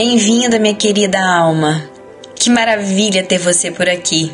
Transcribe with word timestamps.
Bem-vinda, 0.00 0.60
minha 0.60 0.76
querida 0.76 1.18
alma. 1.18 1.90
Que 2.36 2.48
maravilha 2.48 3.24
ter 3.24 3.38
você 3.38 3.68
por 3.68 3.88
aqui. 3.88 4.32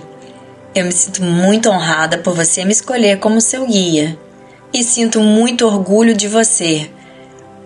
Eu 0.75 0.85
me 0.85 0.93
sinto 0.93 1.23
muito 1.23 1.71
honrada 1.71 2.19
por 2.19 2.35
você 2.35 2.67
me 2.67 2.73
escolher 2.73 3.19
como 3.19 3.41
seu 3.41 3.67
guia 3.67 4.15
e 4.75 4.85
sinto 4.85 5.21
muito 5.21 5.65
orgulho 5.65 6.15
de 6.15 6.29
você 6.29 6.91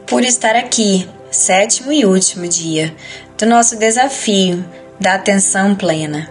por 0.07 0.23
estar 0.23 0.55
aqui, 0.55 1.09
sétimo 1.29 1.91
e 1.91 2.07
último 2.07 2.47
dia 2.47 2.95
do 3.37 3.45
nosso 3.47 3.75
desafio 3.75 4.65
da 5.01 5.15
atenção 5.15 5.75
plena. 5.75 6.31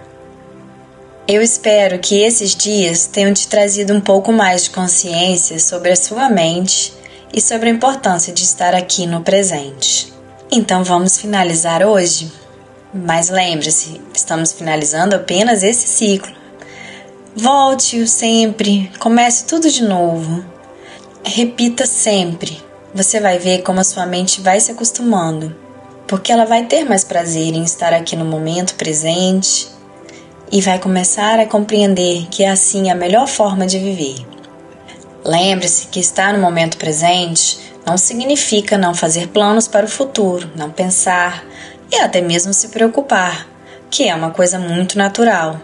Eu 1.28 1.42
espero 1.42 2.00
que 2.00 2.24
esses 2.24 2.56
dias 2.56 3.08
tenham 3.08 3.34
te 3.34 3.46
trazido 3.46 3.94
um 3.94 4.00
pouco 4.00 4.32
mais 4.32 4.64
de 4.64 4.70
consciência 4.70 5.60
sobre 5.60 5.92
a 5.92 5.98
sua 5.98 6.30
mente 6.30 6.94
e 7.34 7.42
sobre 7.42 7.68
a 7.68 7.74
importância 7.74 8.32
de 8.32 8.44
estar 8.44 8.74
aqui 8.74 9.06
no 9.06 9.20
presente. 9.20 10.16
Então 10.50 10.82
vamos 10.82 11.18
finalizar 11.18 11.84
hoje? 11.84 12.32
Mas 12.94 13.28
lembre-se, 13.28 14.00
estamos 14.14 14.54
finalizando 14.54 15.14
apenas 15.14 15.62
esse 15.62 15.86
ciclo. 15.88 16.34
Volte-o 17.36 18.08
sempre, 18.08 18.90
comece 18.98 19.46
tudo 19.46 19.70
de 19.70 19.84
novo. 19.84 20.44
Repita 21.22 21.86
sempre. 21.86 22.64
Você 22.94 23.20
vai 23.20 23.38
ver 23.38 23.62
como 23.62 23.82
a 23.82 23.84
sua 23.84 24.06
mente 24.06 24.40
vai 24.40 24.62
se 24.62 24.72
acostumando, 24.72 25.54
porque 26.08 26.32
ela 26.32 26.46
vai 26.46 26.66
ter 26.66 26.86
mais 26.86 27.04
prazer 27.04 27.54
em 27.54 27.64
estar 27.64 27.94
aqui 27.94 28.16
no 28.16 28.24
momento 28.24 28.76
presente 28.76 29.68
e 30.50 30.62
vai 30.62 30.80
começar 30.80 31.42
a 31.42 31.46
compreender 31.46 32.26
que 32.32 32.44
é 32.44 32.50
assim 32.50 32.90
a 32.90 32.96
melhor 32.96 33.28
forma 33.28 33.68
de 33.68 33.78
viver. 33.78 34.26
Lembre-se 35.26 35.88
que 35.88 36.00
estar 36.00 36.32
no 36.32 36.40
momento 36.40 36.78
presente 36.78 37.67
não 37.88 37.98
significa 37.98 38.78
não 38.78 38.94
fazer 38.94 39.30
planos 39.30 39.66
para 39.66 39.86
o 39.86 39.90
futuro, 39.90 40.52
não 40.58 40.70
pensar 40.70 41.46
e 41.90 41.96
até 41.96 42.20
mesmo 42.20 42.54
se 42.54 42.68
preocupar, 42.68 43.48
que 43.90 44.10
é 44.10 44.14
uma 44.14 44.32
coisa 44.32 44.60
muito 44.60 44.98
natural. 44.98 45.62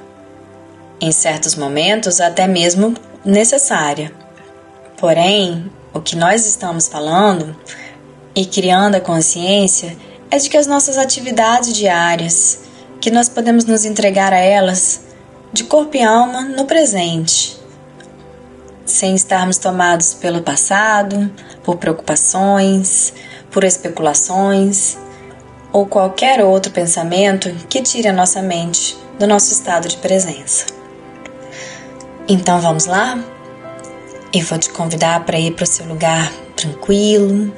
Em 1.01 1.11
certos 1.11 1.53
momentos, 1.55 2.21
até 2.21 2.47
mesmo 2.47 2.93
necessária. 3.25 4.09
Porém, 4.97 5.69
o 5.93 5.99
que 5.99 6.15
nós 6.15 6.45
estamos 6.45 6.87
falando 6.87 7.53
e 8.33 8.45
criando 8.45 8.95
a 8.95 9.01
consciência 9.01 9.97
é 10.31 10.37
de 10.37 10.49
que 10.49 10.55
as 10.55 10.65
nossas 10.65 10.97
atividades 10.97 11.73
diárias, 11.73 12.61
que 13.01 13.11
nós 13.11 13.27
podemos 13.27 13.65
nos 13.65 13.83
entregar 13.83 14.31
a 14.31 14.39
elas 14.39 15.01
de 15.51 15.65
corpo 15.65 15.97
e 15.97 16.01
alma 16.01 16.41
no 16.41 16.63
presente, 16.63 17.57
sem 18.85 19.15
estarmos 19.15 19.57
tomados 19.57 20.13
pelo 20.13 20.41
passado, 20.41 21.31
por 21.63 21.77
preocupações, 21.77 23.13
por 23.51 23.63
especulações 23.63 24.97
ou 25.71 25.85
qualquer 25.85 26.43
outro 26.43 26.71
pensamento 26.71 27.51
que 27.67 27.81
tire 27.81 28.07
a 28.07 28.13
nossa 28.13 28.41
mente 28.41 28.97
do 29.17 29.25
nosso 29.27 29.51
estado 29.51 29.87
de 29.87 29.97
presença. 29.97 30.65
Então 32.27 32.59
vamos 32.61 32.85
lá? 32.85 33.19
Eu 34.33 34.43
vou 34.43 34.57
te 34.57 34.69
convidar 34.69 35.25
para 35.25 35.39
ir 35.39 35.51
para 35.51 35.63
o 35.63 35.67
seu 35.67 35.85
lugar 35.85 36.31
tranquilo, 36.55 37.53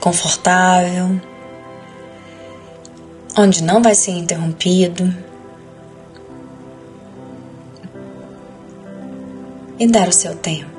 confortável, 0.00 1.20
onde 3.36 3.62
não 3.62 3.82
vai 3.82 3.94
ser 3.94 4.12
interrompido. 4.12 5.31
E 9.82 9.86
dar 9.88 10.06
o 10.06 10.12
seu 10.12 10.36
tempo. 10.36 10.70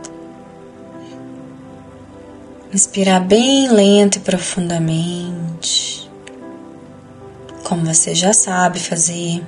Inspirar 2.74 3.20
bem 3.20 3.70
lento 3.70 4.16
e 4.16 4.22
profundamente, 4.22 6.10
como 7.66 7.84
você 7.84 8.16
já 8.16 8.32
sabe 8.32 8.80
fazer. 8.80 9.46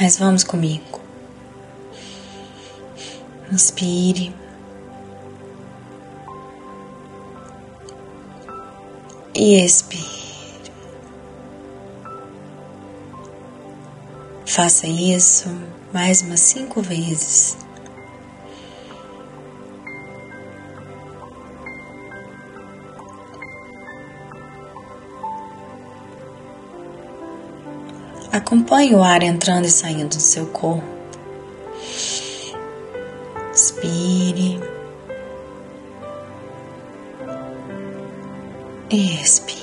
Mas 0.00 0.18
vamos 0.18 0.42
comigo. 0.42 1.00
Inspire. 3.52 4.34
E 9.36 9.64
expire. 9.64 10.18
Faça 14.44 14.88
isso 14.88 15.48
mais 15.92 16.22
umas 16.22 16.40
cinco 16.40 16.82
vezes. 16.82 17.67
Acompanhe 28.30 28.94
o 28.94 29.02
ar 29.02 29.22
entrando 29.22 29.64
e 29.64 29.70
saindo 29.70 30.16
do 30.16 30.20
seu 30.20 30.46
corpo. 30.46 30.84
Inspire. 33.50 34.60
Expire. 38.90 39.58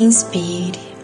Inspire. 0.00 0.96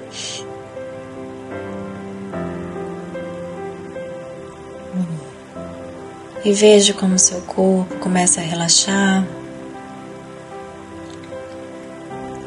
E 6.45 6.53
veja 6.53 6.93
como 6.95 7.19
seu 7.19 7.41
corpo 7.43 7.95
começa 8.01 8.41
a 8.41 8.45
relaxar 8.45 9.25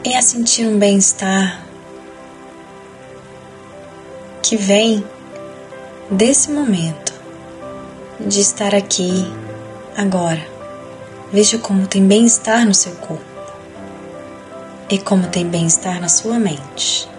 e 0.05 0.13
a 0.13 0.21
sentir 0.21 0.67
um 0.67 0.77
bem-estar 0.77 1.65
que 4.43 4.55
vem 4.55 5.03
desse 6.11 6.51
momento 6.51 7.11
de 8.19 8.39
estar 8.39 8.75
aqui 8.75 9.25
agora. 9.97 10.45
Veja 11.33 11.57
como 11.57 11.87
tem 11.87 12.05
bem-estar 12.05 12.67
no 12.67 12.73
seu 12.73 12.91
corpo 12.97 13.25
e 14.91 14.99
como 14.99 15.27
tem 15.27 15.47
bem-estar 15.47 15.99
na 15.99 16.07
sua 16.07 16.37
mente. 16.37 17.09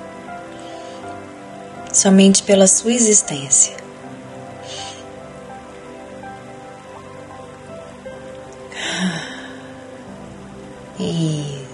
Somente 1.92 2.44
pela 2.44 2.68
sua 2.68 2.92
existência. 2.92 3.74
E 11.00 11.65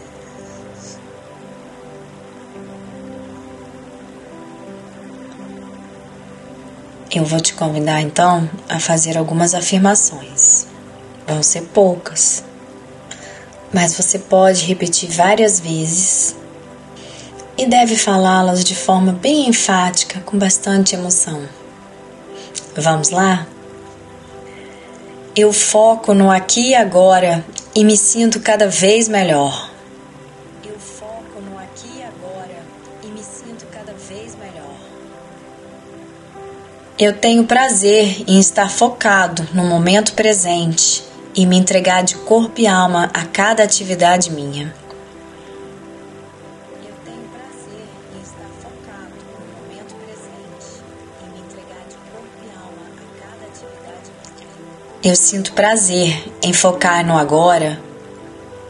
Eu 7.14 7.26
vou 7.26 7.40
te 7.40 7.52
convidar 7.52 8.00
então 8.00 8.48
a 8.70 8.80
fazer 8.80 9.18
algumas 9.18 9.54
afirmações. 9.54 10.66
Vão 11.26 11.42
ser 11.42 11.60
poucas, 11.64 12.42
mas 13.70 13.94
você 13.94 14.18
pode 14.18 14.64
repetir 14.64 15.10
várias 15.10 15.60
vezes 15.60 16.34
e 17.56 17.66
deve 17.66 17.96
falá-las 17.96 18.64
de 18.64 18.74
forma 18.74 19.12
bem 19.12 19.46
enfática, 19.46 20.20
com 20.20 20.38
bastante 20.38 20.94
emoção. 20.94 21.42
Vamos 22.74 23.10
lá? 23.10 23.46
Eu 25.36 25.52
foco 25.52 26.14
no 26.14 26.30
aqui 26.30 26.70
e 26.70 26.74
agora 26.74 27.44
e 27.74 27.84
me 27.84 27.96
sinto 27.96 28.40
cada 28.40 28.68
vez 28.68 29.06
melhor. 29.06 29.71
Eu 37.04 37.12
tenho 37.12 37.44
prazer 37.44 38.22
em 38.28 38.38
estar 38.38 38.70
focado 38.70 39.48
no 39.52 39.64
momento 39.64 40.12
presente 40.12 41.02
e 41.34 41.44
me 41.44 41.56
entregar 41.56 42.04
de 42.04 42.14
corpo 42.14 42.60
e 42.60 42.66
alma 42.68 43.10
a 43.12 43.24
cada 43.24 43.64
atividade 43.64 44.30
minha. 44.30 44.72
Eu 55.02 55.16
sinto 55.16 55.52
prazer 55.54 56.32
em 56.40 56.52
focar 56.52 57.04
no 57.04 57.18
agora 57.18 57.82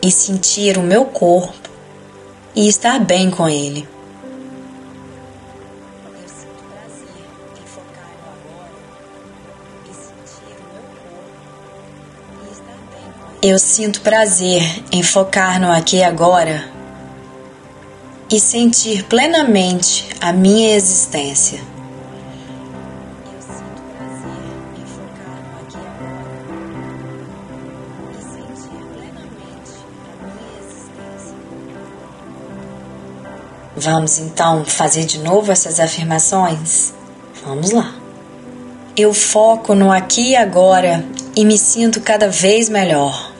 e 0.00 0.10
sentir 0.10 0.78
o 0.78 0.82
meu 0.82 1.04
corpo 1.04 1.68
e 2.56 2.66
estar 2.66 2.98
bem 2.98 3.30
com 3.30 3.46
ele. 3.46 3.91
Eu 13.44 13.58
sinto 13.58 14.02
prazer 14.02 14.62
em 14.92 15.02
focar 15.02 15.60
no 15.60 15.68
aqui 15.68 15.96
e 15.96 16.04
agora 16.04 16.64
e 18.30 18.38
sentir 18.38 19.02
plenamente 19.06 20.06
a 20.20 20.32
minha 20.32 20.76
existência. 20.76 21.58
Vamos 33.74 34.20
então 34.20 34.64
fazer 34.64 35.04
de 35.04 35.18
novo 35.18 35.50
essas 35.50 35.80
afirmações? 35.80 36.94
Vamos 37.44 37.72
lá. 37.72 37.92
Eu 38.96 39.12
foco 39.12 39.74
no 39.74 39.90
aqui 39.90 40.30
e 40.30 40.36
agora 40.36 41.04
e 41.34 41.44
me 41.44 41.58
sinto 41.58 42.00
cada 42.00 42.28
vez 42.28 42.68
melhor. 42.68 43.31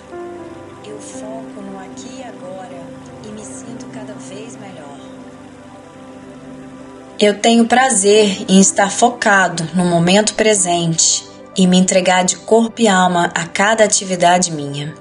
Eu 7.23 7.39
tenho 7.39 7.65
prazer 7.69 8.47
em 8.49 8.59
estar 8.61 8.91
focado 8.91 9.63
no 9.77 9.85
momento 9.85 10.35
presente 10.35 11.25
e 11.57 11.69
me 11.69 11.79
entregar 11.79 12.25
de 12.25 12.37
corpo 12.37 12.83
e 12.83 12.89
alma 12.89 13.27
a 13.27 13.47
cada 13.47 13.85
atividade 13.85 14.51
minha. 14.51 14.93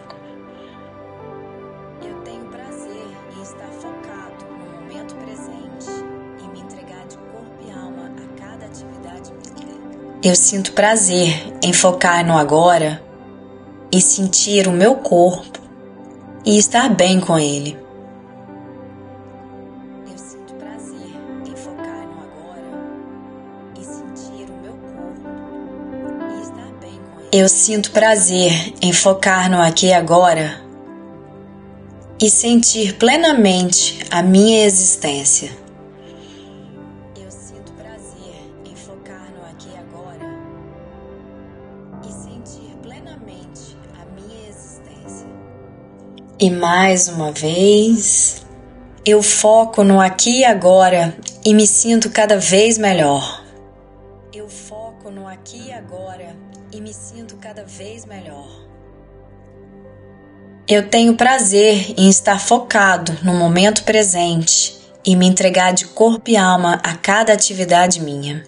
Eu 2.00 2.14
tenho 2.24 2.46
prazer 2.46 3.08
em 3.36 3.42
estar 3.42 3.70
focado 3.70 4.46
no 4.52 4.70
momento 4.70 5.16
presente 5.16 6.06
e 6.44 6.48
me 6.50 6.60
entregar 6.60 7.08
de 7.08 7.18
corpo 7.18 7.58
e 7.68 7.72
alma 7.72 8.12
a 8.16 8.40
cada 8.40 8.68
atividade 8.68 9.32
minha. 9.32 10.22
Eu 10.22 10.36
sinto 10.36 10.74
prazer 10.74 11.52
em 11.64 11.74
focar 11.74 12.24
no 12.24 12.38
agora 12.38 13.02
e 13.92 14.00
sentir 14.00 14.68
o 14.68 14.72
meu 14.72 14.98
corpo 14.98 15.60
e 16.46 16.56
estar 16.60 16.88
bem 16.88 17.20
com 17.20 17.40
ele. 17.40 17.76
Eu 27.34 27.48
sinto 27.48 27.92
prazer 27.92 28.74
em 28.82 28.92
focar 28.92 29.50
no 29.50 29.62
aqui 29.62 29.86
e 29.88 29.94
agora 29.94 30.62
e 32.20 32.30
sentir 32.30 32.98
plenamente 32.98 34.00
a 34.12 34.22
minha 34.22 34.66
existência. 34.66 35.50
Eu 37.16 37.32
sinto 37.32 37.72
prazer 37.72 38.36
em 38.66 38.76
focar 38.76 39.32
no 39.34 39.50
aqui 39.50 39.70
e 39.74 39.78
agora 39.78 40.30
e 42.04 42.12
sentir 42.12 42.76
plenamente 42.84 43.78
a 43.98 44.06
minha 44.14 44.50
existência. 44.50 45.28
E 46.38 46.50
mais 46.50 47.08
uma 47.08 47.32
vez, 47.32 48.46
eu 49.06 49.24
foco 49.24 49.86
no 49.86 50.02
aqui 50.02 50.40
e 50.40 50.46
agora 50.46 51.16
e 51.46 51.54
me 51.54 51.66
sinto 51.66 52.10
cada 52.10 52.38
vez 52.38 52.78
melhor. 52.78 53.41
No 55.12 55.28
aqui 55.28 55.68
e 55.68 55.74
agora 55.74 56.38
e 56.72 56.80
me 56.80 56.94
sinto 56.94 57.36
cada 57.36 57.66
vez 57.66 58.06
melhor. 58.06 58.48
Eu 60.66 60.88
tenho 60.88 61.18
prazer 61.18 61.94
em 61.98 62.10
estar 62.10 62.40
focado 62.40 63.12
no 63.22 63.34
momento 63.34 63.84
presente 63.84 64.80
e 65.06 65.18
me 65.18 65.28
entregar 65.28 65.74
de 65.74 65.86
corpo 65.88 66.30
e 66.30 66.38
alma 66.38 66.76
a 66.76 66.96
cada 66.96 67.34
atividade 67.34 68.00
minha. 68.00 68.46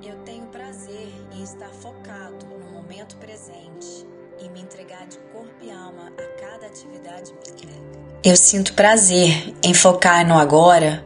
Eu 0.00 0.14
tenho 0.24 0.46
prazer 0.46 1.12
em 1.32 1.42
estar 1.42 1.70
focado 1.70 2.46
no 2.46 2.70
momento 2.70 3.16
presente 3.16 4.06
e 4.40 4.48
me 4.48 4.60
entregar 4.60 5.08
de 5.08 5.18
corpo 5.32 5.56
e 5.60 5.72
alma 5.72 6.12
a 6.16 6.40
cada 6.40 6.66
atividade 6.68 7.32
minha. 7.32 7.82
Eu 8.22 8.36
sinto 8.36 8.74
prazer 8.74 9.52
em 9.60 9.74
focar 9.74 10.24
no 10.24 10.38
agora 10.38 11.04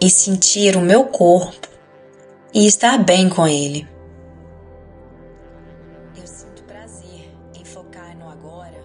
e 0.00 0.08
sentir 0.08 0.76
o 0.76 0.80
meu 0.80 1.06
corpo 1.06 1.69
e 2.52 2.66
estar 2.66 2.98
bem 2.98 3.28
com 3.28 3.46
ele. 3.46 3.86
Eu 6.16 6.26
sinto 6.26 6.62
prazer 6.64 7.30
em 7.54 7.64
focar 7.64 8.16
no 8.16 8.28
agora 8.28 8.82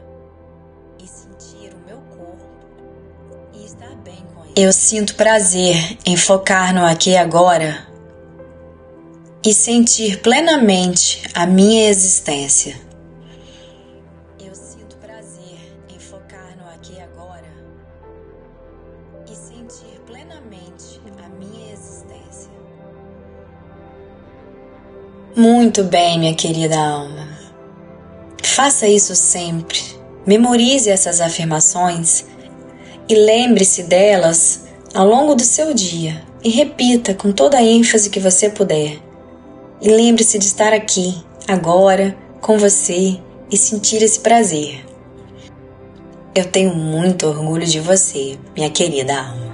e 1.00 1.08
sentir 1.08 1.74
o 1.74 1.88
meu 1.88 1.98
corpo 1.98 2.50
e 3.54 3.66
estar 3.66 3.96
bem 3.98 4.24
com 4.34 4.44
ele. 4.44 4.54
Eu 4.56 4.72
sinto 4.72 5.16
prazer 5.16 5.98
em 6.06 6.16
focar 6.16 6.74
no 6.74 6.86
aqui 6.86 7.12
e 7.12 7.18
agora 7.18 7.88
e 9.44 9.54
sentir 9.54 10.22
plenamente 10.22 11.22
a 11.34 11.46
minha 11.46 11.90
existência. 11.90 12.85
Muito 25.36 25.84
bem, 25.84 26.18
minha 26.18 26.34
querida 26.34 26.80
alma. 26.80 27.28
Faça 28.42 28.88
isso 28.88 29.14
sempre. 29.14 29.82
Memorize 30.26 30.90
essas 30.90 31.20
afirmações 31.20 32.24
e 33.10 33.14
lembre-se 33.16 33.84
delas 33.84 34.62
ao 34.94 35.06
longo 35.06 35.36
do 35.36 35.44
seu 35.44 35.74
dia 35.74 36.24
e 36.42 36.50
repita 36.50 37.14
com 37.14 37.34
toda 37.34 37.58
a 37.58 37.62
ênfase 37.62 38.10
que 38.10 38.18
você 38.18 38.50
puder. 38.50 38.98
E 39.82 39.90
lembre-se 39.90 40.40
de 40.40 40.46
estar 40.46 40.72
aqui, 40.72 41.22
agora, 41.46 42.16
com 42.40 42.58
você 42.58 43.20
e 43.52 43.58
sentir 43.58 44.02
esse 44.02 44.22
prazer. 44.22 44.86
Eu 46.34 46.46
tenho 46.46 46.74
muito 46.74 47.28
orgulho 47.28 47.66
de 47.66 47.82
você, 47.82 48.40
minha 48.56 48.70
querida 48.70 49.14
alma. 49.14 49.45